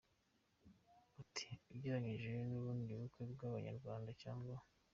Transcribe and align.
Ati 1.21 1.45
“Ugereranyije 1.73 2.29
n’ubundi 2.49 2.91
bukwe 2.99 3.21
bw’abanyarwanda 3.31 4.09
cyangwa 4.21 4.55